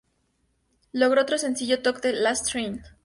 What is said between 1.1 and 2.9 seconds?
otro sencillo, "Took The Last Train".